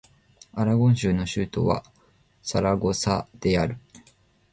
[0.55, 1.83] アラゴン州の州都は
[2.41, 3.77] サラゴサである